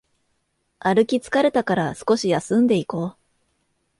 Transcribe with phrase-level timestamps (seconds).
[0.79, 3.15] 歩き疲れたから少し休んでいこう